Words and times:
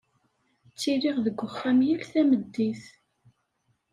Ttiliɣ 0.71 1.17
deg 1.25 1.37
wexxam 1.41 1.79
yal 1.87 2.03
tameddit. 2.11 2.83